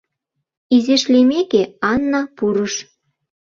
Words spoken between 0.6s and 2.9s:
Изиш лиймеке, Анна пурыш.